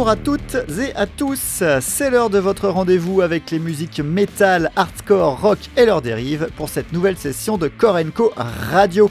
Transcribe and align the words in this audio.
Bonjour 0.00 0.12
à 0.12 0.16
toutes 0.16 0.56
et 0.80 0.94
à 0.96 1.04
tous, 1.04 1.62
c'est 1.82 2.08
l'heure 2.08 2.30
de 2.30 2.38
votre 2.38 2.70
rendez-vous 2.70 3.20
avec 3.20 3.50
les 3.50 3.58
musiques 3.58 4.00
metal, 4.00 4.70
hardcore, 4.74 5.38
rock 5.38 5.58
et 5.76 5.84
leurs 5.84 6.00
dérives 6.00 6.48
pour 6.56 6.70
cette 6.70 6.94
nouvelle 6.94 7.18
session 7.18 7.58
de 7.58 7.68
Korenko 7.68 8.32
Radio. 8.34 9.10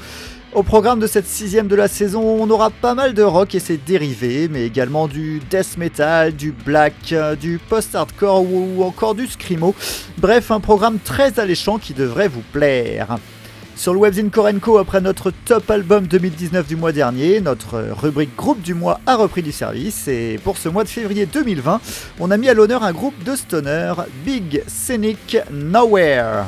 Au 0.51 0.63
programme 0.63 0.99
de 0.99 1.05
cette 1.05 1.27
sixième 1.27 1.67
de 1.67 1.75
la 1.75 1.87
saison, 1.87 2.23
on 2.23 2.49
aura 2.49 2.71
pas 2.71 2.95
mal 2.95 3.13
de 3.13 3.21
rock 3.21 3.53
et 3.53 3.59
ses 3.59 3.77
dérivés, 3.77 4.47
mais 4.49 4.65
également 4.65 5.07
du 5.07 5.41
death 5.51 5.77
metal, 5.77 6.35
du 6.35 6.53
black, 6.53 7.13
du 7.39 7.59
post-hardcore 7.59 8.51
ou 8.51 8.83
encore 8.83 9.13
du 9.13 9.27
screamo. 9.27 9.75
Bref, 10.17 10.49
un 10.49 10.59
programme 10.59 10.97
très 10.97 11.39
alléchant 11.39 11.77
qui 11.77 11.93
devrait 11.93 12.29
vous 12.29 12.43
plaire. 12.51 13.19
Sur 13.79 13.93
le 13.93 13.99
webzine 14.01 14.29
Korenko, 14.29 14.77
après 14.77 14.99
notre 14.99 15.31
top 15.31 15.71
album 15.71 16.05
2019 16.05 16.67
du 16.67 16.75
mois 16.75 16.91
dernier, 16.91 17.39
notre 17.39 17.79
rubrique 17.97 18.35
groupe 18.35 18.61
du 18.61 18.73
mois 18.73 18.99
a 19.05 19.15
repris 19.15 19.41
du 19.41 19.53
service 19.53 20.09
et 20.09 20.37
pour 20.43 20.57
ce 20.57 20.67
mois 20.67 20.83
de 20.83 20.89
février 20.89 21.25
2020, 21.25 21.79
on 22.19 22.29
a 22.29 22.35
mis 22.35 22.49
à 22.49 22.53
l'honneur 22.53 22.83
un 22.83 22.91
groupe 22.91 23.23
de 23.23 23.37
stoner, 23.37 23.93
Big 24.25 24.63
Scenic 24.67 25.37
Nowhere. 25.49 26.47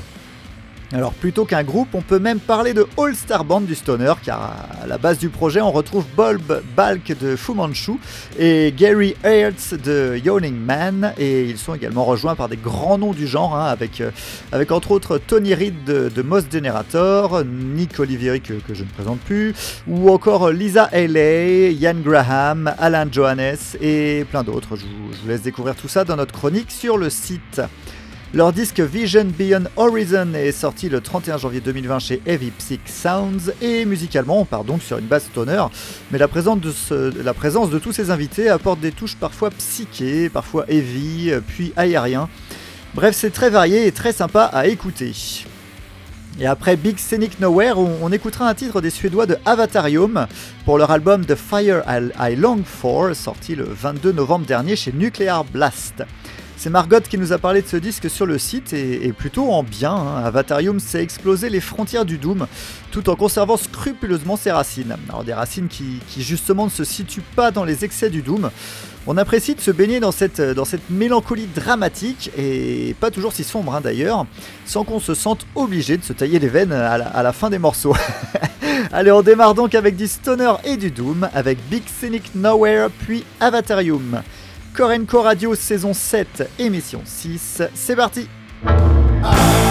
Alors 0.93 1.13
plutôt 1.13 1.45
qu'un 1.45 1.63
groupe, 1.63 1.87
on 1.93 2.01
peut 2.01 2.19
même 2.19 2.41
parler 2.41 2.73
de 2.73 2.85
All 2.97 3.15
Star 3.15 3.45
Band 3.45 3.61
du 3.61 3.75
Stoner, 3.75 4.11
car 4.21 4.67
à 4.83 4.87
la 4.87 4.97
base 4.97 5.19
du 5.19 5.29
projet, 5.29 5.61
on 5.61 5.71
retrouve 5.71 6.03
Bob 6.17 6.61
Balk 6.75 7.17
de 7.17 7.37
Fu 7.37 7.53
Manchu 7.53 7.93
et 8.37 8.73
Gary 8.75 9.15
Hertz 9.23 9.73
de 9.73 10.19
Yawning 10.21 10.57
Man, 10.57 11.13
et 11.17 11.45
ils 11.45 11.57
sont 11.57 11.75
également 11.75 12.03
rejoints 12.03 12.35
par 12.35 12.49
des 12.49 12.57
grands 12.57 12.97
noms 12.97 13.13
du 13.13 13.25
genre, 13.25 13.55
hein, 13.55 13.67
avec, 13.67 14.01
euh, 14.01 14.11
avec 14.51 14.73
entre 14.73 14.91
autres 14.91 15.17
Tony 15.17 15.53
Reed 15.53 15.85
de, 15.85 16.21
Moss 16.21 16.43
Generator, 16.51 17.45
Nick 17.45 17.97
Olivieri 17.97 18.41
que, 18.41 18.53
que, 18.53 18.73
je 18.73 18.83
ne 18.83 18.89
présente 18.89 19.19
plus, 19.21 19.53
ou 19.87 20.09
encore 20.09 20.49
Lisa 20.49 20.89
Haley, 20.91 21.73
Ian 21.73 21.95
Graham, 22.03 22.73
Alan 22.77 23.07
Johannes 23.09 23.55
et 23.79 24.25
plein 24.29 24.43
d'autres. 24.43 24.75
je 24.75 24.83
vous 24.83 25.27
laisse 25.29 25.43
découvrir 25.43 25.75
tout 25.75 25.87
ça 25.87 26.03
dans 26.03 26.17
notre 26.17 26.33
chronique 26.33 26.69
sur 26.69 26.97
le 26.97 27.09
site. 27.09 27.61
Leur 28.33 28.53
disque 28.53 28.79
Vision 28.79 29.25
Beyond 29.25 29.65
Horizon 29.75 30.33
est 30.35 30.53
sorti 30.53 30.87
le 30.87 31.01
31 31.01 31.37
janvier 31.37 31.59
2020 31.59 31.99
chez 31.99 32.21
Heavy 32.25 32.51
Psych 32.51 32.79
Sounds 32.85 33.51
et 33.61 33.83
musicalement 33.83 34.39
on 34.39 34.45
part 34.45 34.63
donc 34.63 34.81
sur 34.81 34.97
une 34.99 35.05
basse 35.05 35.25
stoner, 35.25 35.65
mais 36.11 36.17
la 36.17 36.29
présence, 36.29 36.59
de 36.61 37.21
la 37.21 37.33
présence 37.33 37.69
de 37.69 37.77
tous 37.77 37.91
ces 37.91 38.09
invités 38.09 38.47
apporte 38.47 38.79
des 38.79 38.93
touches 38.93 39.17
parfois 39.17 39.49
psychées, 39.49 40.29
parfois 40.29 40.63
heavy, 40.69 41.33
puis 41.45 41.73
aérien. 41.75 42.29
Bref, 42.93 43.17
c'est 43.17 43.31
très 43.31 43.49
varié 43.49 43.85
et 43.85 43.91
très 43.91 44.13
sympa 44.13 44.45
à 44.45 44.67
écouter. 44.67 45.11
Et 46.39 46.45
après 46.45 46.77
Big 46.77 46.99
Scenic 46.99 47.41
Nowhere, 47.41 47.77
on, 47.77 48.09
écoutera 48.13 48.47
un 48.47 48.53
titre 48.53 48.79
des 48.79 48.91
Suédois 48.91 49.25
de 49.25 49.37
Avatarium 49.45 50.27
pour 50.63 50.77
leur 50.77 50.91
album 50.91 51.25
The 51.25 51.35
Fire 51.35 51.83
I 52.17 52.35
Long 52.37 52.63
For, 52.63 53.13
sorti 53.13 53.55
le 53.55 53.65
22 53.65 54.13
novembre 54.13 54.45
dernier 54.45 54.77
chez 54.77 54.93
Nuclear 54.93 55.43
Blast. 55.43 56.05
C'est 56.63 56.69
Margot 56.69 56.99
qui 56.99 57.17
nous 57.17 57.33
a 57.33 57.39
parlé 57.39 57.63
de 57.63 57.67
ce 57.67 57.75
disque 57.75 58.07
sur 58.07 58.27
le 58.27 58.37
site 58.37 58.71
et, 58.73 59.11
plutôt 59.13 59.49
en 59.49 59.63
bien. 59.63 59.95
Hein. 59.95 60.23
Avatarium 60.23 60.79
s'est 60.79 61.01
explosé 61.01 61.49
les 61.49 61.59
frontières 61.59 62.05
du 62.05 62.19
Doom 62.19 62.45
tout 62.91 63.09
en 63.09 63.15
conservant 63.15 63.57
scrupuleusement 63.57 64.37
ses 64.37 64.51
racines. 64.51 64.95
Alors 65.09 65.23
des 65.23 65.33
racines 65.33 65.67
qui, 65.67 65.99
justement 66.19 66.65
ne 66.65 66.69
se 66.69 66.83
situent 66.83 67.23
pas 67.35 67.49
dans 67.49 67.63
les 67.63 67.83
excès 67.83 68.11
du 68.11 68.21
Doom. 68.21 68.51
On 69.07 69.17
apprécie 69.17 69.55
de 69.55 69.59
se 69.59 69.71
baigner 69.71 69.99
dans 69.99 70.11
cette, 70.11 70.39
mélancolie 70.91 71.47
dramatique 71.47 72.29
et 72.37 72.95
pas 72.99 73.09
toujours 73.09 73.33
si 73.33 73.43
sombre 73.43 73.73
hein, 73.73 73.81
d'ailleurs, 73.81 74.27
sans 74.67 74.83
qu'on 74.83 74.99
se 74.99 75.15
sente 75.15 75.47
obligé 75.55 75.97
de 75.97 76.03
se 76.03 76.13
tailler 76.13 76.37
les 76.37 76.47
veines 76.47 76.73
à 76.73 76.99
la, 76.99 77.07
à 77.07 77.23
la 77.23 77.33
fin 77.33 77.49
des 77.49 77.57
morceaux. 77.57 77.95
Allez, 78.91 79.11
on 79.11 79.23
démarre 79.23 79.55
donc 79.55 79.73
avec 79.73 79.95
du 79.95 80.05
stoner 80.05 80.53
et 80.63 80.77
du 80.77 80.91
doom, 80.91 81.27
avec 81.33 81.57
Big 81.71 81.81
Scenic 81.87 82.35
Nowhere 82.35 82.89
puis 82.99 83.25
Avatarium. 83.39 84.21
Korenko 84.75 85.21
Radio 85.21 85.53
saison 85.53 85.93
7, 85.93 86.49
émission 86.59 87.01
6. 87.03 87.63
C'est 87.75 87.95
parti 87.95 88.27
Hardcore 88.65 89.70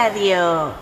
Radio. 0.00 0.79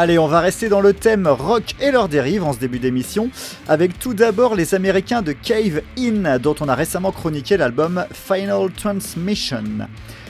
Allez, 0.00 0.16
on 0.16 0.28
va 0.28 0.38
rester 0.38 0.68
dans 0.68 0.80
le 0.80 0.92
thème 0.92 1.26
rock 1.26 1.74
et 1.80 1.90
leur 1.90 2.08
dérive 2.08 2.44
en 2.44 2.52
ce 2.52 2.60
début 2.60 2.78
d'émission, 2.78 3.30
avec 3.66 3.98
tout 3.98 4.14
d'abord 4.14 4.54
les 4.54 4.76
Américains 4.76 5.22
de 5.22 5.32
Cave 5.32 5.82
In, 5.98 6.38
dont 6.38 6.54
on 6.60 6.68
a 6.68 6.76
récemment 6.76 7.10
chroniqué 7.10 7.56
l'album 7.56 8.04
Final 8.12 8.70
Transmission. 8.70 9.64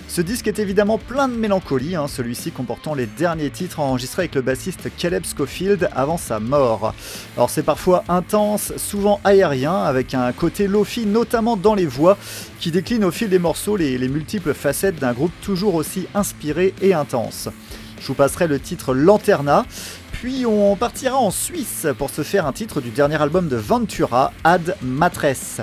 Ce 0.08 0.22
disque 0.22 0.48
est 0.48 0.58
évidemment 0.58 0.96
plein 0.96 1.28
de 1.28 1.34
mélancolie, 1.34 1.96
hein, 1.96 2.08
celui-ci 2.08 2.50
comportant 2.50 2.94
les 2.94 3.04
derniers 3.04 3.50
titres 3.50 3.80
enregistrés 3.80 4.22
avec 4.22 4.37
le 4.37 4.40
bassiste 4.40 4.88
Caleb 4.96 5.25
Schofield 5.26 5.90
avant 5.94 6.16
sa 6.16 6.40
mort. 6.40 6.94
Alors 7.37 7.50
c'est 7.50 7.62
parfois 7.62 8.04
intense, 8.08 8.72
souvent 8.78 9.20
aérien, 9.22 9.82
avec 9.82 10.14
un 10.14 10.32
côté 10.32 10.66
lofi 10.66 11.04
notamment 11.04 11.58
dans 11.58 11.75
les 11.75 11.84
voix, 11.84 12.16
qui 12.58 12.70
décline 12.70 13.04
au 13.04 13.10
fil 13.10 13.28
des 13.28 13.38
morceaux 13.38 13.76
les 13.76 14.08
multiples 14.08 14.54
facettes 14.54 14.98
d'un 14.98 15.12
groupe 15.12 15.32
toujours 15.42 15.75
aussi 15.75 16.06
inspiré 16.14 16.72
et 16.80 16.94
intense. 16.94 17.50
Je 18.00 18.06
vous 18.06 18.14
passerai 18.14 18.46
le 18.46 18.60
titre 18.60 18.94
Lanterna, 18.94 19.64
puis 20.12 20.46
on 20.46 20.76
partira 20.76 21.16
en 21.16 21.30
Suisse 21.30 21.86
pour 21.98 22.10
se 22.10 22.22
faire 22.22 22.46
un 22.46 22.52
titre 22.52 22.80
du 22.80 22.90
dernier 22.90 23.20
album 23.20 23.48
de 23.48 23.56
Ventura, 23.56 24.32
Ad 24.44 24.76
Matres. 24.82 25.62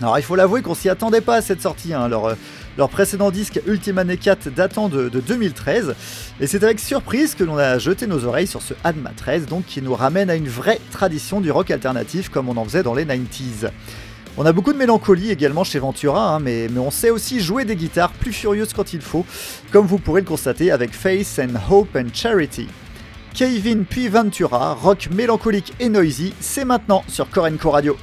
Alors 0.00 0.18
il 0.18 0.22
faut 0.22 0.36
l'avouer 0.36 0.62
qu'on 0.62 0.74
s'y 0.74 0.88
attendait 0.88 1.20
pas 1.20 1.36
à 1.36 1.42
cette 1.42 1.60
sortie, 1.60 1.92
hein. 1.92 2.08
leur, 2.08 2.36
leur, 2.78 2.88
précédent 2.88 3.30
disque 3.30 3.60
Ultima 3.66 4.02
Necat 4.04 4.36
datant 4.54 4.88
de, 4.88 5.08
2013, 5.08 5.94
et 6.40 6.46
c'est 6.46 6.64
avec 6.64 6.80
surprise 6.80 7.34
que 7.34 7.44
l'on 7.44 7.58
a 7.58 7.78
jeté 7.78 8.06
nos 8.06 8.24
oreilles 8.24 8.46
sur 8.46 8.62
ce 8.62 8.74
Ad 8.82 8.96
Matres, 8.96 9.46
donc 9.46 9.66
qui 9.66 9.82
nous 9.82 9.94
ramène 9.94 10.30
à 10.30 10.36
une 10.36 10.48
vraie 10.48 10.80
tradition 10.90 11.40
du 11.40 11.50
rock 11.50 11.70
alternatif 11.70 12.30
comme 12.30 12.48
on 12.48 12.56
en 12.56 12.64
faisait 12.64 12.82
dans 12.82 12.94
les 12.94 13.04
90s. 13.04 13.70
On 14.36 14.46
a 14.46 14.52
beaucoup 14.52 14.72
de 14.72 14.78
mélancolie 14.78 15.30
également 15.30 15.64
chez 15.64 15.78
Ventura, 15.78 16.36
hein, 16.36 16.40
mais, 16.40 16.68
on 16.78 16.90
sait 16.90 17.10
aussi 17.10 17.40
jouer 17.40 17.64
des 17.64 17.76
guitares 17.76 18.12
plus 18.12 18.32
furieuses 18.32 18.72
quand 18.72 18.92
il 18.92 19.00
faut, 19.00 19.26
comme 19.72 19.86
vous 19.86 19.98
pourrez 19.98 20.20
le 20.20 20.26
constater 20.26 20.70
avec 20.70 20.92
Faith 20.92 21.40
and 21.40 21.58
Hope 21.70 21.96
and 21.96 22.14
Charity. 22.14 22.68
Kevin 23.34 23.84
puis 23.84 24.08
Ventura, 24.08 24.74
rock 24.74 25.08
mélancolique 25.12 25.72
et 25.80 25.88
noisy, 25.88 26.32
c'est 26.40 26.64
maintenant 26.64 27.04
sur 27.08 27.28
Korenko 27.28 27.70
Radio. 27.70 27.96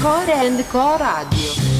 Co 0.00 0.24
Radio. 0.96 1.77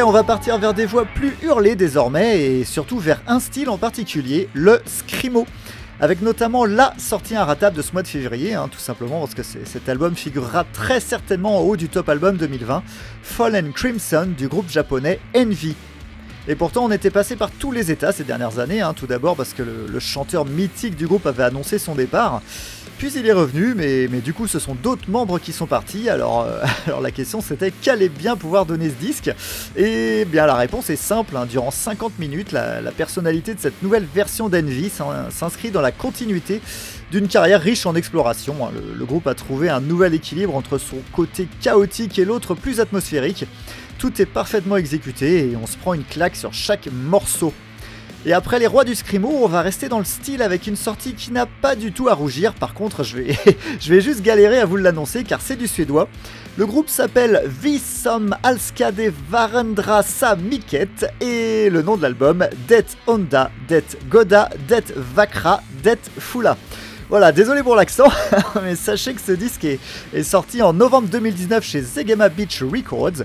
On 0.00 0.10
va 0.10 0.22
partir 0.22 0.56
vers 0.56 0.72
des 0.72 0.86
voix 0.86 1.04
plus 1.04 1.36
hurlées 1.42 1.76
désormais 1.76 2.40
et 2.40 2.64
surtout 2.64 2.98
vers 2.98 3.20
un 3.26 3.38
style 3.40 3.68
en 3.68 3.76
particulier, 3.76 4.48
le 4.54 4.80
scrimo. 4.86 5.46
Avec 6.00 6.22
notamment 6.22 6.64
la 6.64 6.94
sortie 6.96 7.34
inratable 7.34 7.76
de 7.76 7.82
ce 7.82 7.92
mois 7.92 8.02
de 8.02 8.08
février, 8.08 8.54
hein, 8.54 8.68
tout 8.72 8.78
simplement 8.78 9.20
parce 9.20 9.34
que 9.34 9.42
cet 9.42 9.88
album 9.90 10.16
figurera 10.16 10.64
très 10.72 10.98
certainement 10.98 11.58
en 11.58 11.60
haut 11.60 11.76
du 11.76 11.90
top 11.90 12.08
album 12.08 12.38
2020, 12.38 12.82
Fallen 13.22 13.72
Crimson 13.74 14.28
du 14.36 14.48
groupe 14.48 14.70
japonais 14.70 15.20
Envy. 15.36 15.76
Et 16.48 16.56
pourtant, 16.56 16.84
on 16.84 16.90
était 16.90 17.10
passé 17.10 17.36
par 17.36 17.52
tous 17.52 17.70
les 17.70 17.92
états 17.92 18.10
ces 18.10 18.24
dernières 18.24 18.58
années. 18.58 18.80
Hein. 18.80 18.94
Tout 18.94 19.06
d'abord 19.06 19.36
parce 19.36 19.52
que 19.52 19.62
le, 19.62 20.00
chanteur 20.00 20.44
mythique 20.44 20.96
du 20.96 21.06
groupe 21.06 21.26
avait 21.26 21.44
annoncé 21.44 21.78
son 21.78 21.94
départ. 21.94 22.42
Puis 22.98 23.12
il 23.14 23.26
est 23.26 23.32
revenu, 23.32 23.74
mais, 23.74 24.08
du 24.08 24.32
coup, 24.32 24.48
ce 24.48 24.58
sont 24.58 24.74
d'autres 24.74 25.08
membres 25.08 25.38
qui 25.38 25.52
sont 25.52 25.66
partis. 25.66 26.08
Alors, 26.08 26.42
euh, 26.42 27.00
la 27.02 27.10
question 27.12 27.40
c'était 27.40 27.70
qu'allait 27.70 28.08
bien 28.08 28.36
pouvoir 28.36 28.66
donner 28.66 28.88
ce 28.88 28.94
disque? 28.94 29.30
Et 29.76 30.24
bien 30.24 30.46
la 30.46 30.56
réponse 30.56 30.90
est 30.90 30.96
simple. 30.96 31.36
Hein. 31.36 31.46
Durant 31.46 31.70
50 31.70 32.18
minutes, 32.18 32.50
la, 32.50 32.80
personnalité 32.90 33.54
de 33.54 33.60
cette 33.60 33.80
nouvelle 33.82 34.06
version 34.12 34.48
d'Envy 34.48 34.90
s'inscrit 35.30 35.70
dans 35.70 35.80
la 35.80 35.92
continuité 35.92 36.60
d'une 37.12 37.28
carrière 37.28 37.60
riche 37.60 37.86
en 37.86 37.94
exploration. 37.94 38.66
Hein. 38.66 38.70
le 38.96 39.04
groupe 39.04 39.26
a 39.26 39.34
trouvé 39.34 39.68
un 39.68 39.80
nouvel 39.80 40.14
équilibre 40.14 40.56
entre 40.56 40.78
son 40.78 40.96
côté 41.12 41.46
chaotique 41.60 42.18
et 42.18 42.24
l'autre 42.24 42.54
plus 42.54 42.80
atmosphérique. 42.80 43.46
Tout 44.02 44.20
est 44.20 44.26
parfaitement 44.26 44.76
exécuté 44.76 45.50
et 45.52 45.56
on 45.56 45.64
se 45.64 45.76
prend 45.76 45.94
une 45.94 46.02
claque 46.02 46.34
sur 46.34 46.52
chaque 46.52 46.88
morceau. 46.92 47.54
Et 48.26 48.32
après 48.32 48.58
les 48.58 48.66
rois 48.66 48.82
du 48.82 48.96
scrimo, 48.96 49.28
on 49.28 49.46
va 49.46 49.62
rester 49.62 49.88
dans 49.88 50.00
le 50.00 50.04
style 50.04 50.42
avec 50.42 50.66
une 50.66 50.74
sortie 50.74 51.14
qui 51.14 51.30
n'a 51.30 51.46
pas 51.46 51.76
du 51.76 51.92
tout 51.92 52.08
à 52.08 52.14
rougir. 52.14 52.52
Par 52.52 52.74
contre, 52.74 53.04
je 53.04 53.18
vais, 53.18 53.38
juste 54.00 54.22
galérer 54.22 54.58
à 54.58 54.64
vous 54.64 54.76
l'annoncer 54.76 55.22
car 55.22 55.40
c'est 55.40 55.54
du 55.54 55.68
suédois. 55.68 56.08
Le 56.56 56.66
groupe 56.66 56.88
s'appelle 56.88 57.44
Visom 57.46 58.36
Alskade 58.42 59.12
Varendra 59.30 60.02
Miket 60.36 61.06
et 61.20 61.70
le 61.70 61.82
nom 61.82 61.96
de 61.96 62.02
l'album 62.02 62.44
Det 62.66 62.96
Honda, 63.06 63.52
Det 63.68 63.98
Goda, 64.10 64.50
Det 64.66 64.92
Vakra, 64.96 65.62
Det 65.84 66.00
Fula. 66.18 66.56
Voilà, 67.08 67.30
désolé 67.30 67.62
pour 67.62 67.76
l'accent, 67.76 68.10
mais 68.64 68.74
sachez 68.74 69.12
que 69.12 69.20
ce 69.20 69.32
disque 69.32 69.64
est, 69.64 69.78
est, 70.14 70.22
sorti 70.22 70.62
en 70.62 70.72
novembre 70.72 71.08
2019 71.08 71.62
chez 71.62 71.82
Zegema 71.82 72.30
Beach 72.30 72.62
Records 72.62 73.24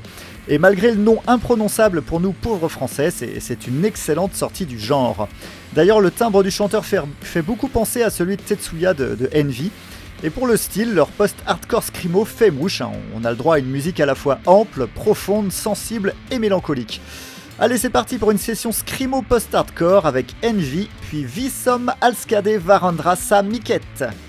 et 0.49 0.59
malgré 0.59 0.91
le 0.91 0.97
nom 0.97 1.19
imprononçable 1.27 2.01
pour 2.01 2.19
nous 2.19 2.31
pauvres 2.31 2.69
français, 2.69 3.09
c'est 3.11 3.67
une 3.67 3.83
excellente 3.83 4.33
sortie 4.33 4.65
du 4.65 4.79
genre. 4.79 5.27
D'ailleurs, 5.73 5.99
le 5.99 6.09
timbre 6.09 6.43
du 6.43 6.51
chanteur 6.51 6.85
fait, 6.85 7.41
beaucoup 7.41 7.67
penser 7.67 8.01
à 8.01 8.09
celui 8.09 8.37
de 8.37 8.41
Tetsuya 8.41 8.93
de, 8.93 9.29
Envy. 9.35 9.71
Et 10.23 10.29
pour 10.29 10.47
le 10.47 10.57
style, 10.57 10.93
leur 10.93 11.09
post-hardcore 11.09 11.83
scrimo 11.83 12.25
fait 12.25 12.49
mouche. 12.49 12.81
Hein. 12.81 12.91
On 13.15 13.23
a 13.23 13.29
le 13.29 13.35
droit 13.35 13.55
à 13.55 13.59
une 13.59 13.69
musique 13.69 13.99
à 13.99 14.05
la 14.05 14.15
fois 14.15 14.39
ample, 14.45 14.87
profonde, 14.87 15.51
sensible 15.51 16.15
et 16.31 16.39
mélancolique. 16.39 17.01
Allez, 17.59 17.77
c'est 17.77 17.89
parti 17.89 18.17
pour 18.17 18.31
une 18.31 18.37
session 18.37 18.71
scrimo 18.71 19.21
post-hardcore 19.21 20.05
avec 20.05 20.33
Envy, 20.43 20.89
puis 21.01 21.23
Visom 21.23 21.91
Alskade 22.01 22.47
Varandrasa 22.47 23.43
Miket. 23.43 24.26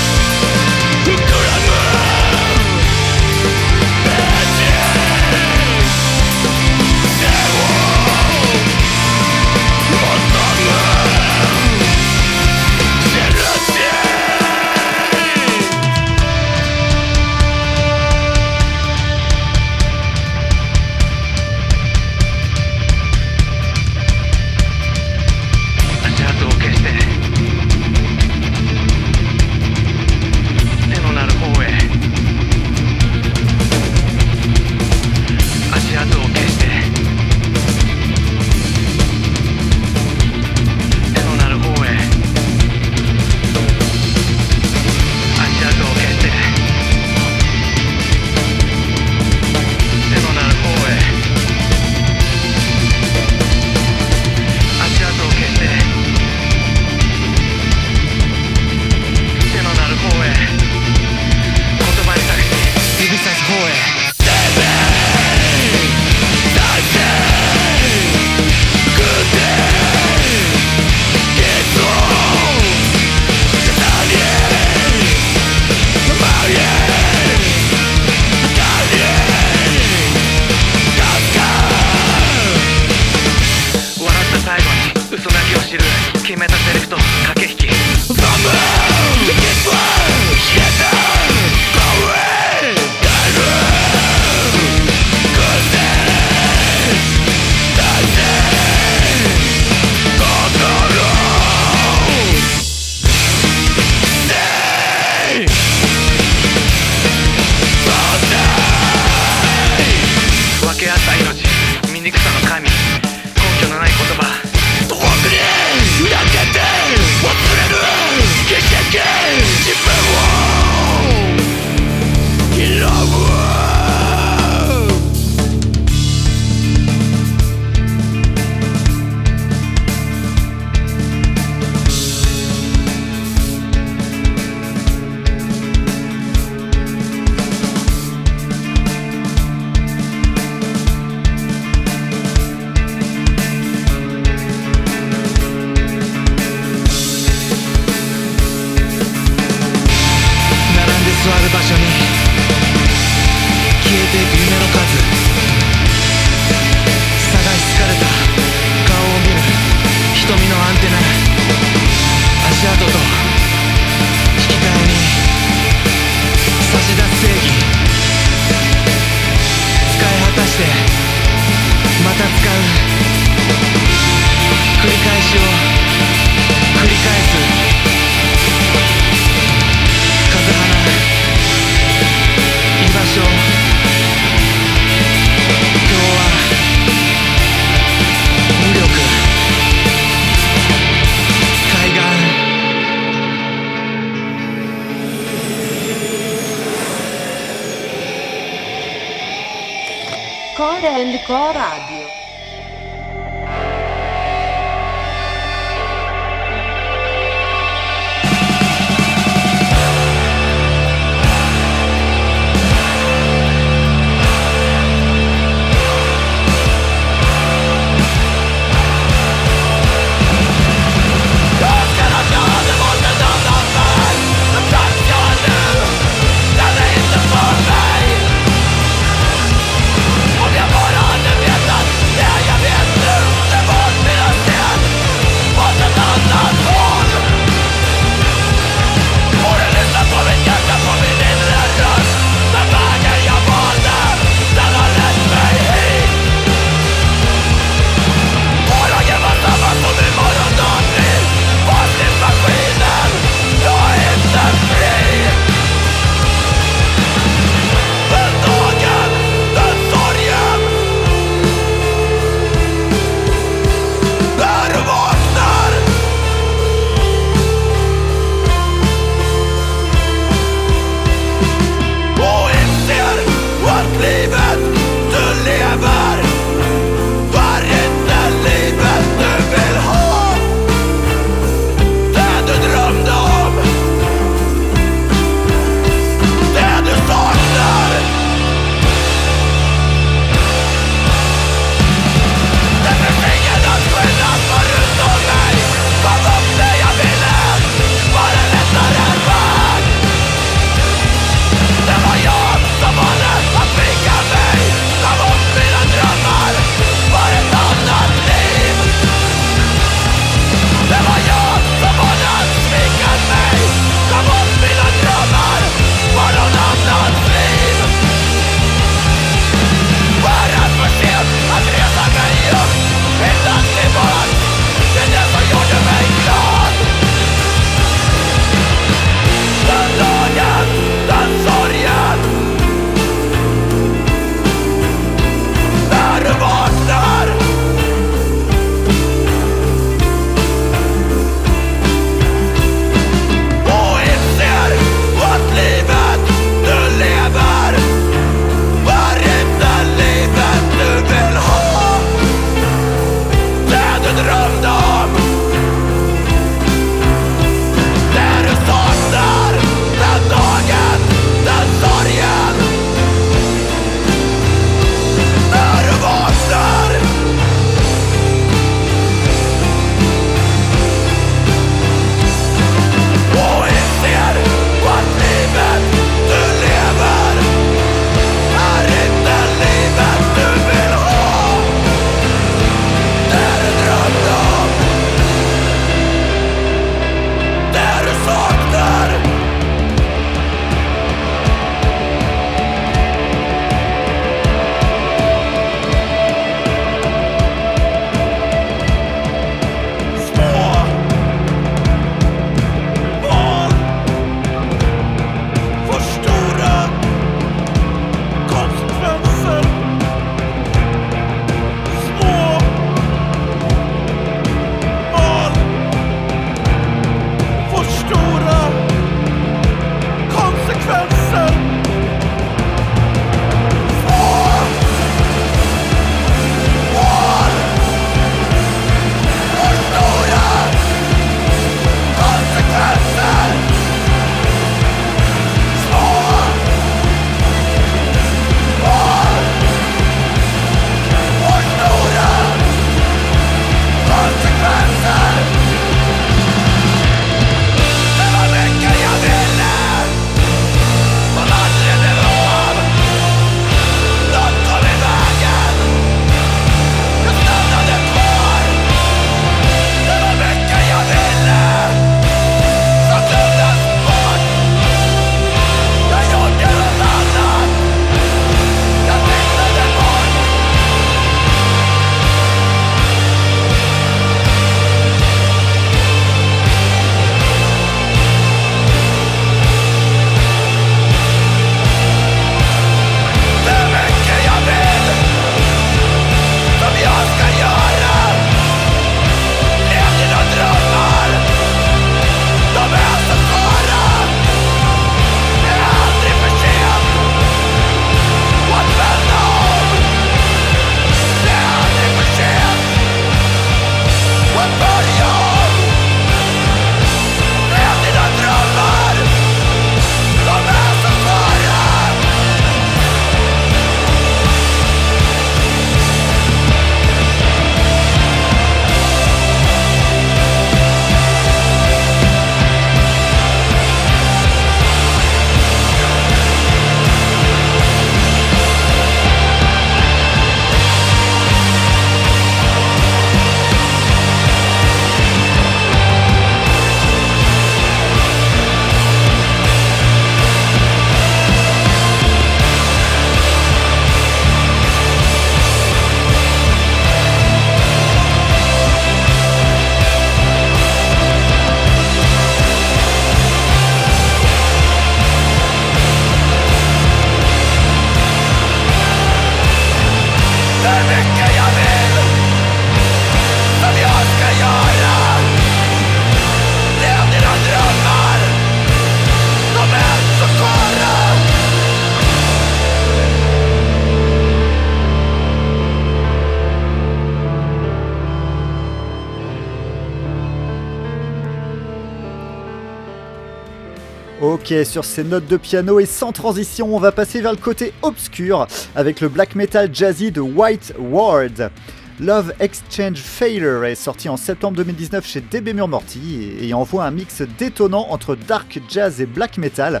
Sur 584.82 585.04
ces 585.04 585.22
notes 585.22 585.46
de 585.46 585.56
piano 585.56 586.00
et 586.00 586.06
sans 586.06 586.32
transition, 586.32 586.96
on 586.96 586.98
va 586.98 587.12
passer 587.12 587.40
vers 587.40 587.52
le 587.52 587.58
côté 587.58 587.92
obscur 588.02 588.66
avec 588.96 589.20
le 589.20 589.28
black 589.28 589.54
metal 589.54 589.94
jazzy 589.94 590.32
de 590.32 590.40
White 590.40 590.94
Ward. 590.98 591.70
Love 592.20 592.54
Exchange 592.60 593.18
Failure 593.18 593.84
est 593.84 593.96
sorti 593.96 594.28
en 594.28 594.36
septembre 594.36 594.76
2019 594.76 595.26
chez 595.26 595.40
DB 595.40 595.72
Murmorty 595.72 596.52
et, 596.60 596.72
envoie 596.72 597.04
un 597.04 597.10
mix 597.10 597.42
détonnant 597.58 598.06
entre 598.10 598.36
dark 598.36 598.80
jazz 598.88 599.20
et 599.20 599.26
black 599.26 599.58
metal. 599.58 600.00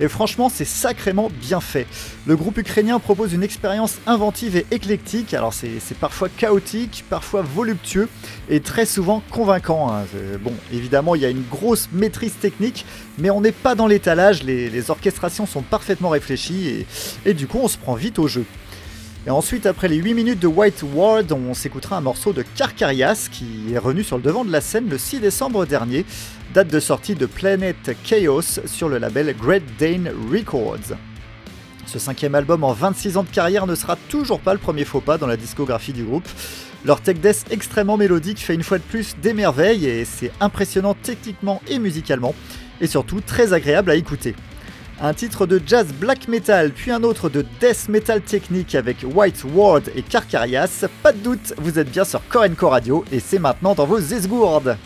Et 0.00 0.08
franchement, 0.08 0.48
c'est 0.48 0.64
sacrément 0.64 1.30
bien 1.40 1.60
fait. 1.60 1.86
Le 2.26 2.34
groupe 2.34 2.58
ukrainien 2.58 2.98
propose 2.98 3.32
une 3.32 3.44
expérience 3.44 3.98
inventive 4.08 4.56
et 4.56 4.66
éclectique. 4.72 5.34
Alors, 5.34 5.54
c'est 5.54 5.96
parfois 6.00 6.28
chaotique, 6.28 7.04
parfois 7.08 7.42
voluptueux 7.42 8.08
et 8.50 8.58
très 8.58 8.84
souvent 8.84 9.22
convaincant. 9.30 9.92
Hein. 9.92 10.04
Bon, 10.42 10.54
évidemment, 10.72 11.14
il 11.14 11.22
y 11.22 11.26
a 11.26 11.30
une 11.30 11.44
grosse 11.48 11.88
maîtrise 11.92 12.34
technique, 12.40 12.84
mais 13.18 13.30
on 13.30 13.40
n'est 13.40 13.52
pas 13.52 13.76
dans 13.76 13.86
l'étalage. 13.86 14.42
Les, 14.42 14.90
orchestrations 14.90 15.46
sont 15.46 15.62
parfaitement 15.62 16.08
réfléchies 16.08 16.86
et 17.24 17.34
du 17.34 17.46
coup, 17.46 17.60
on 17.62 17.68
se 17.68 17.78
prend 17.78 17.94
vite 17.94 18.18
au 18.18 18.26
jeu. 18.26 18.44
Et 19.24 19.30
ensuite, 19.30 19.66
après 19.66 19.86
les 19.86 19.96
8 19.96 20.14
minutes 20.14 20.40
de 20.40 20.48
White 20.48 20.82
Ward, 20.94 21.30
on 21.30 21.54
s'écoutera 21.54 21.96
un 21.96 22.00
morceau 22.00 22.32
de 22.32 22.42
Carcarias 22.42 23.28
qui 23.30 23.72
est 23.72 23.78
revenu 23.78 24.02
sur 24.02 24.16
le 24.16 24.22
devant 24.22 24.44
de 24.44 24.50
la 24.50 24.60
scène 24.60 24.88
le 24.88 24.98
6 24.98 25.20
décembre 25.20 25.64
dernier, 25.64 26.04
date 26.54 26.66
de 26.66 26.80
sortie 26.80 27.14
de 27.14 27.26
Planet 27.26 27.76
Chaos 28.02 28.60
sur 28.66 28.88
le 28.88 28.98
label 28.98 29.32
Great 29.36 29.62
Dane 29.78 30.10
Records. 30.32 30.96
Ce 31.86 32.00
cinquième 32.00 32.34
album 32.34 32.64
en 32.64 32.72
26 32.72 33.16
ans 33.16 33.22
de 33.22 33.28
carrière 33.28 33.68
ne 33.68 33.76
sera 33.76 33.94
toujours 34.08 34.40
pas 34.40 34.54
le 34.54 34.58
premier 34.58 34.84
faux 34.84 35.00
pas 35.00 35.18
dans 35.18 35.28
la 35.28 35.36
discographie 35.36 35.92
du 35.92 36.02
groupe. 36.02 36.28
Leur 36.84 37.00
tech 37.00 37.18
death 37.18 37.44
extrêmement 37.52 37.96
mélodique 37.96 38.38
fait 38.38 38.54
une 38.54 38.64
fois 38.64 38.78
de 38.78 38.82
plus 38.82 39.14
des 39.22 39.34
merveilles 39.34 39.86
et 39.86 40.04
c'est 40.04 40.32
impressionnant 40.40 40.96
techniquement 41.00 41.62
et 41.68 41.78
musicalement, 41.78 42.34
et 42.80 42.88
surtout 42.88 43.20
très 43.20 43.52
agréable 43.52 43.92
à 43.92 43.94
écouter. 43.94 44.34
Un 45.04 45.14
titre 45.14 45.46
de 45.46 45.60
jazz 45.66 45.88
black 45.92 46.28
metal, 46.28 46.70
puis 46.70 46.92
un 46.92 47.02
autre 47.02 47.28
de 47.28 47.44
death 47.58 47.88
metal 47.88 48.20
technique 48.20 48.76
avec 48.76 48.98
White 49.02 49.42
Ward 49.52 49.90
et 49.96 50.02
Carcarias. 50.02 50.84
Pas 51.02 51.10
de 51.10 51.18
doute, 51.18 51.54
vous 51.58 51.80
êtes 51.80 51.90
bien 51.90 52.04
sur 52.04 52.20
Korenko 52.28 52.68
Radio 52.68 53.04
et 53.10 53.18
c'est 53.18 53.40
maintenant 53.40 53.74
dans 53.74 53.84
vos 53.84 53.98
esgourdes. 53.98 54.76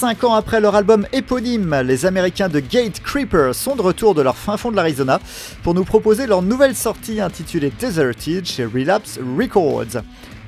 Cinq 0.00 0.24
ans 0.24 0.32
après 0.32 0.62
leur 0.62 0.76
album 0.76 1.06
éponyme, 1.12 1.82
les 1.84 2.06
Américains 2.06 2.48
de 2.48 2.58
Gate 2.58 3.02
Creeper 3.02 3.54
sont 3.54 3.76
de 3.76 3.82
retour 3.82 4.14
de 4.14 4.22
leur 4.22 4.34
fin 4.34 4.56
fond 4.56 4.70
de 4.70 4.76
l'Arizona 4.76 5.20
pour 5.62 5.74
nous 5.74 5.84
proposer 5.84 6.26
leur 6.26 6.40
nouvelle 6.40 6.74
sortie 6.74 7.20
intitulée 7.20 7.70
Deserted 7.78 8.46
chez 8.46 8.64
Relapse 8.64 9.18
Records. 9.36 10.00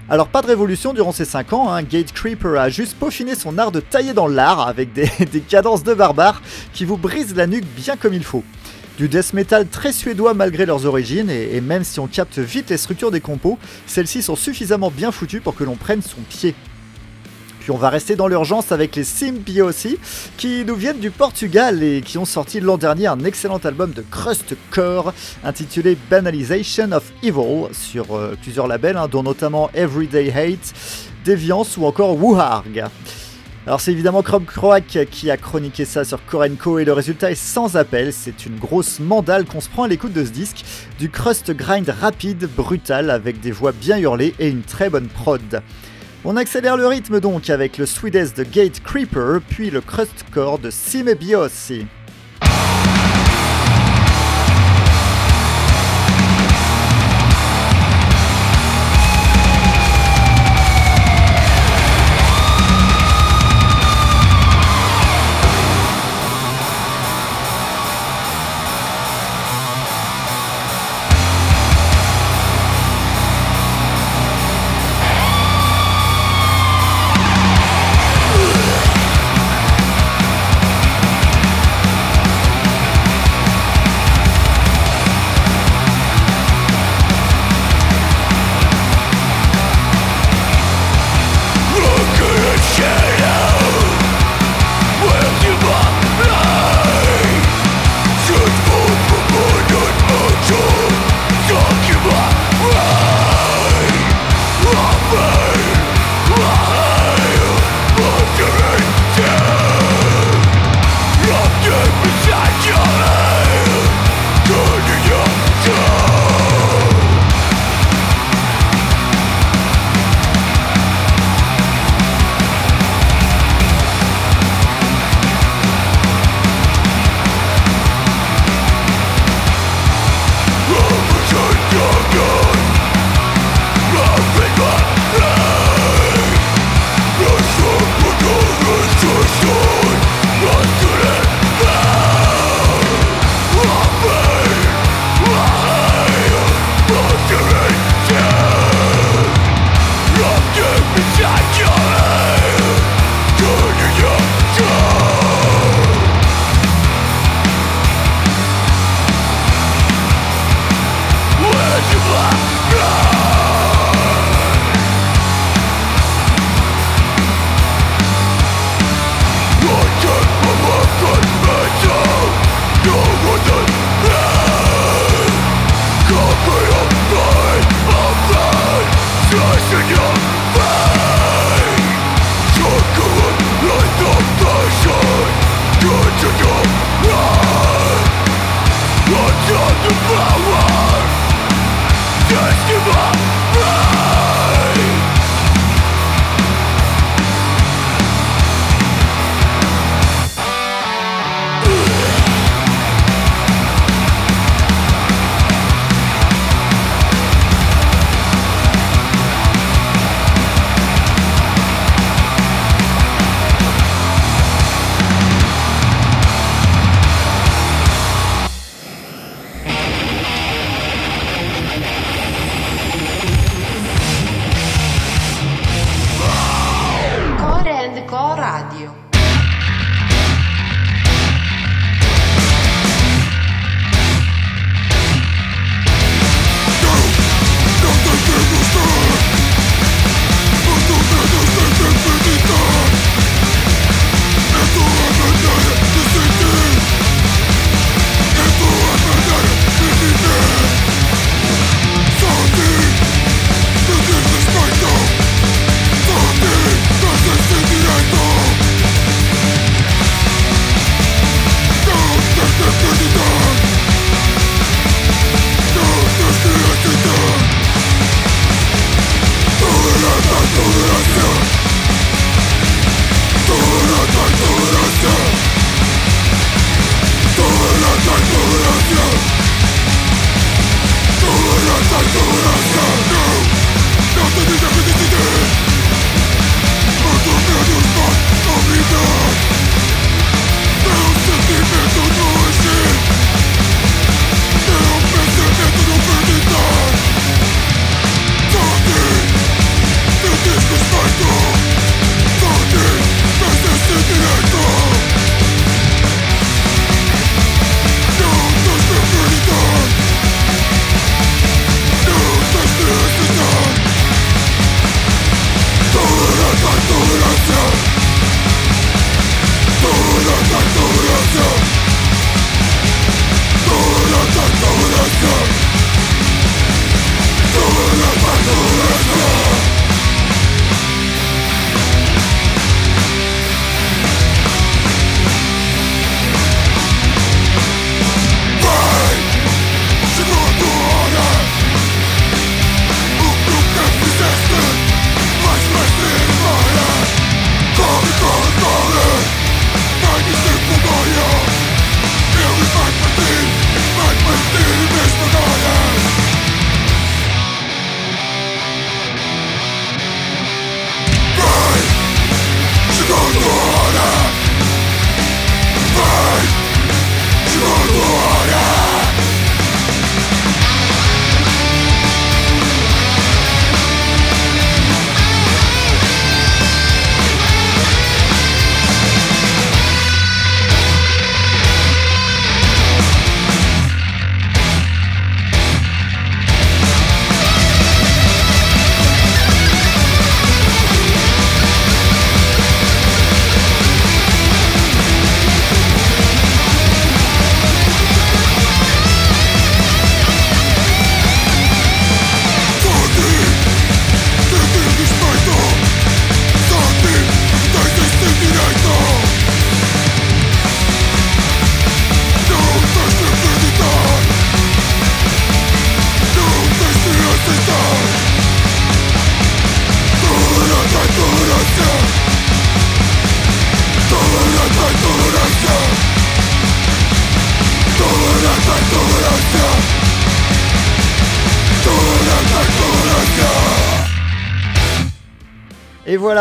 Alors 0.09 0.29
pas 0.29 0.41
de 0.41 0.47
révolution 0.47 0.95
durant 0.95 1.13
ces 1.13 1.27
5 1.27 1.53
ans, 1.53 1.71
hein. 1.71 1.83
Gate 1.83 2.13
Creeper 2.13 2.59
a 2.59 2.71
juste 2.71 2.97
peaufiné 2.97 3.35
son 3.35 3.59
art 3.59 3.73
de 3.73 3.81
tailler 3.81 4.15
dans 4.15 4.27
l'art 4.27 4.67
avec 4.67 4.95
des, 4.95 5.11
cadences 5.47 5.85
de 5.85 5.93
barbares 5.93 6.41
qui 6.73 6.87
vous 6.87 6.97
brisent 6.97 7.37
la 7.37 7.47
nuque 7.47 7.67
bien 7.77 7.99
comme 7.99 8.15
il 8.15 8.25
faut. 8.25 8.45
Du 8.97 9.11
death 9.11 9.35
metal 9.35 9.67
très 9.69 9.93
suédois 9.93 10.33
malgré 10.33 10.65
leurs 10.65 10.87
origines, 10.87 11.29
et 11.29 11.61
même 11.61 11.85
si 11.85 12.01
on 12.01 12.07
capte 12.07 12.39
vite 12.39 12.71
les 12.71 12.79
structures 12.79 13.11
des 13.11 13.21
compos, 13.21 13.59
celles-ci 13.87 14.23
sont 14.23 14.37
suffisamment 14.37 14.91
bien 14.91 15.13
foutues 15.13 15.43
pour 15.43 15.55
que 15.55 15.65
l'on 15.65 15.77
prenne 15.77 16.01
son 16.01 16.23
pied. 16.31 16.55
Puis 17.63 17.71
on 17.71 17.77
va 17.77 17.91
rester 17.91 18.17
dans 18.17 18.27
l'urgence 18.27 18.73
avec 18.73 18.97
les 18.97 19.05
Symbiosis, 19.05 19.95
qui 20.37 20.65
nous 20.65 20.75
viennent 20.75 20.99
du 20.99 21.13
Portugal 21.13 21.81
et 21.85 22.01
qui 22.01 22.19
ont 22.19 22.25
sorti 22.25 22.59
l'an 22.59 22.77
dernier 22.77 23.07
un 23.07 23.21
excellent 23.21 23.59
album 23.59 23.93
de 23.93 24.03
crustcore 24.11 25.15
intitulé 25.45 25.97
Banalization 26.11 26.91
of 26.91 27.13
Evil 27.23 27.69
sur 27.71 28.17
euh, 28.17 28.37
plusieurs 28.43 28.67
labels, 28.67 28.97
hein, 28.97 29.07
dont 29.07 29.23
notamment 29.23 29.71
Everyday 29.75 30.33
Hate, 30.33 30.75
Deviance 31.25 31.77
ou 31.77 31.85
encore 31.85 32.21
Wuharg. 32.21 32.83
Alors 33.65 33.81
c'est 33.81 33.93
évidemment 33.93 34.23
Chrome 34.23 34.45
Croak 34.45 35.07
qui 35.09 35.31
a 35.31 35.37
chroniqué 35.37 35.85
ça 35.85 36.05
sur 36.05 36.27
Korenko 36.27 36.81
et 36.81 36.85
le 36.85 36.93
résultat 36.93 37.31
est 37.31 37.37
sans 37.37 37.77
appel, 37.77 38.13
c'est 38.13 38.45
une 38.45 38.59
grosse 38.59 38.99
mandale 38.99 39.45
qu'on 39.45 39.61
se 39.61 39.69
prend 39.69 39.85
à 39.85 39.89
l'écoute 39.89 40.13
de 40.13 40.25
ce 40.25 40.31
disque, 40.31 40.65
du 40.99 41.11
crust 41.11 41.53
grind 41.53 41.89
rapide, 41.89 42.49
brutal, 42.57 43.09
avec 43.09 43.39
des 43.39 43.53
voix 43.53 43.71
bien 43.71 43.99
hurlées 43.99 44.35
et 44.41 44.49
une 44.49 44.63
très 44.63 44.91
bonne 44.91 45.07
prod. 45.07 45.63
On 46.25 46.37
accélère 46.37 46.77
le 46.77 46.87
rythme 46.87 47.19
donc 47.19 47.51
avec 47.51 47.79
le 47.79 47.87
Swedish 47.87 48.33
de 48.35 48.45
Gate 48.45 48.81
Creeper, 48.81 49.41
puis 49.49 49.71
le 49.71 49.81
crustcore 49.81 50.61
de 50.61 50.71
Sime 50.71 51.15
Biossi. 51.15 51.87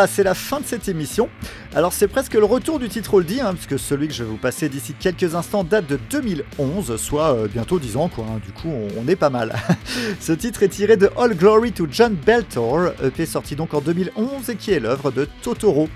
C'est 0.08 0.24
la 0.24 0.34
fin 0.34 0.60
de 0.60 0.66
cette 0.66 0.88
émission. 0.88 1.30
Alors 1.76 1.94
c'est 1.94 2.08
presque 2.08 2.34
le 2.34 2.46
retour 2.46 2.80
du 2.80 2.90
titre 2.90 3.14
oldie, 3.14 3.42
hein, 3.42 3.54
puisque 3.54 3.80
celui 3.80 4.08
que 4.08 4.14
je 4.14 4.24
vais 4.24 4.30
vous 4.30 4.38
passer 4.38 4.70
d'ici 4.70 4.94
quelques 5.00 5.36
instants 5.36 5.64
date 5.64 5.88
de 5.88 6.00
2011, 6.10 6.96
soit 6.98 7.34
euh, 7.34 7.48
bientôt 7.48 7.80
10 7.80 7.98
ans 7.98 8.10
quoi, 8.10 8.26
hein. 8.26 8.40
du 8.44 8.52
coup 8.52 8.70
on, 8.98 9.08
est 9.08 9.16
pas 9.16 9.30
mal. 9.30 9.56
Ce 10.20 10.32
titre 10.34 10.64
est 10.64 10.70
tiré 10.70 10.98
de 10.98 11.10
All 11.18 11.36
Glory 11.36 11.72
to 11.72 11.88
John 11.90 12.16
Beltor, 12.16 12.92
EP 13.04 13.26
sorti 13.26 13.56
donc 13.56 13.74
en 13.74 13.82
2011 13.82 14.50
et 14.50 14.56
qui 14.56 14.72
est 14.72 14.80
l'œuvre 14.80 15.12
de 15.12 15.28
Totoro. 15.42 15.90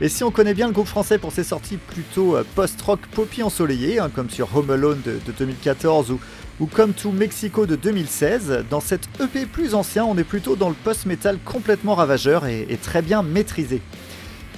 Et 0.00 0.08
si 0.08 0.24
on 0.24 0.30
connaît 0.30 0.54
bien 0.54 0.66
le 0.66 0.72
groupe 0.72 0.88
français 0.88 1.18
pour 1.18 1.32
ses 1.32 1.44
sorties 1.44 1.76
plutôt 1.76 2.36
euh, 2.36 2.44
post-rock 2.54 3.00
poppy 3.14 3.42
ensoleillé, 3.42 4.00
hein, 4.00 4.10
comme 4.12 4.30
sur 4.30 4.56
Home 4.56 4.70
Alone 4.70 5.00
de 5.04 5.32
2014 5.38 6.10
ou 6.10 6.20
ou 6.62 6.66
Come 6.66 6.92
to 6.92 7.10
Mexico 7.10 7.66
de 7.66 7.74
2016, 7.74 8.66
dans 8.70 8.78
cet 8.78 9.08
EP 9.20 9.46
plus 9.46 9.74
ancien, 9.74 10.04
on 10.04 10.16
est 10.16 10.22
plutôt 10.22 10.54
dans 10.54 10.68
le 10.68 10.76
post-metal 10.76 11.40
complètement 11.44 11.96
ravageur 11.96 12.46
et, 12.46 12.78
très 12.80 13.02
bien 13.02 13.24
maîtrisé. 13.24 13.82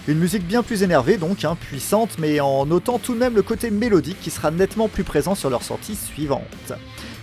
Une 0.06 0.18
musique 0.18 0.46
bien 0.46 0.62
plus 0.62 0.82
énervée 0.82 1.16
donc, 1.16 1.46
hein, 1.46 1.56
puissante, 1.58 2.18
mais 2.18 2.40
en 2.40 2.66
notant 2.66 2.98
tout 2.98 3.14
de 3.14 3.18
même 3.18 3.34
le 3.34 3.40
côté 3.40 3.70
mélodique 3.70 4.20
qui 4.20 4.30
sera 4.30 4.50
nettement 4.50 4.88
plus 4.88 5.02
présent 5.02 5.34
sur 5.34 5.48
leur 5.48 5.62
sortie 5.62 5.96
suivante. 5.96 6.74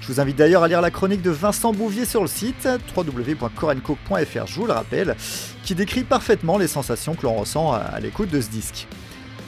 Je 0.01 0.07
vous 0.07 0.19
invite 0.19 0.37
d'ailleurs 0.37 0.63
à 0.63 0.67
lire 0.67 0.81
la 0.81 0.89
chronique 0.89 1.21
de 1.21 1.29
Vincent 1.29 1.73
Bouvier 1.73 2.05
sur 2.05 2.23
le 2.23 2.27
site 2.27 2.67
www.corenco.fr, 2.97 4.47
je 4.47 4.55
vous 4.55 4.65
le 4.65 4.73
rappelle, 4.73 5.15
qui 5.63 5.75
décrit 5.75 6.03
parfaitement 6.03 6.57
les 6.57 6.67
sensations 6.67 7.13
que 7.13 7.21
l'on 7.21 7.35
ressent 7.35 7.71
à 7.71 7.99
l'écoute 7.99 8.31
de 8.31 8.41
ce 8.41 8.49
disque. 8.49 8.87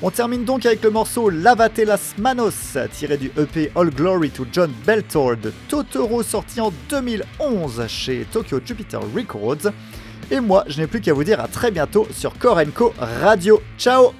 On 0.06 0.12
termine 0.12 0.44
donc 0.44 0.66
avec 0.66 0.84
le 0.84 0.90
morceau 0.90 1.30
Lavate 1.30 1.78
las 1.78 2.18
manos, 2.18 2.78
tiré 2.92 3.16
du 3.16 3.32
EP 3.38 3.72
All 3.74 3.90
Glory 3.90 4.32
to 4.32 4.46
John 4.52 4.70
Beltor 4.86 5.38
de 5.38 5.54
Totoro 5.70 6.22
sorti 6.24 6.60
en 6.60 6.74
2011 6.90 7.88
chez 7.88 8.28
Tokyo 8.30 8.60
Jupiter 8.66 9.00
Records. 9.16 9.72
Et 10.30 10.42
moi, 10.42 10.66
je 10.68 10.82
n'ai 10.82 10.88
plus 10.88 11.00
qu'à 11.00 11.14
vous 11.14 11.24
dire 11.24 11.40
à 11.40 11.48
très 11.48 11.72
bientôt 11.72 12.06
sur 12.12 12.38
Korenko 12.38 12.94
Radio. 13.00 13.62
Ciao 13.78 14.14